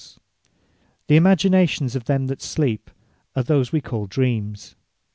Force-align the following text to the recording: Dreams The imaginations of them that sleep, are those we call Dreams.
Dreams 0.01 0.19
The 1.05 1.15
imaginations 1.15 1.95
of 1.95 2.05
them 2.05 2.25
that 2.25 2.41
sleep, 2.41 2.89
are 3.35 3.43
those 3.43 3.71
we 3.71 3.81
call 3.81 4.07
Dreams. 4.07 4.75